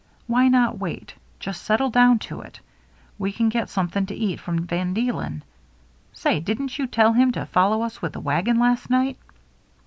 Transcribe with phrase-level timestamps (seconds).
[0.25, 2.59] Why not wait— just settle down to it.
[3.19, 5.43] We can get something to eat from Van Deelen.
[6.11, 9.19] Say, didn't you tell him to follow us with the wagon last night